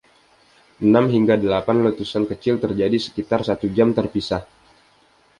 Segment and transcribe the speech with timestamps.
[0.87, 4.41] Enam hingga delapan letusan kecil terjadi sekitar satu jam terpisah.